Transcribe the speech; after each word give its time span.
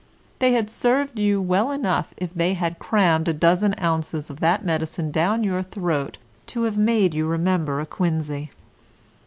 They 0.39 0.53
had 0.53 0.71
served 0.71 1.19
you 1.19 1.39
well 1.39 1.69
enough 1.71 2.11
if 2.17 2.33
they 2.33 2.55
had 2.55 2.79
crammed 2.79 3.27
a 3.27 3.33
dozen 3.35 3.75
ounces 3.79 4.31
of 4.31 4.39
that 4.39 4.65
medicine 4.65 5.11
down 5.11 5.43
your 5.43 5.61
throat 5.61 6.17
to 6.47 6.63
have 6.63 6.75
made 6.75 7.13
you 7.13 7.27
remember 7.27 7.79
a 7.79 7.85
quinzy. 7.85 8.49